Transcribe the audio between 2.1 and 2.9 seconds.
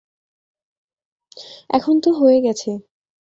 হয়ে গেছে।